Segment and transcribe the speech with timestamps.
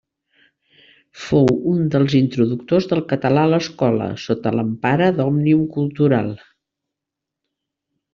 [1.25, 6.33] Fou un dels introductors del català a l'escola, sota l'empara d'Òmnium Cultural.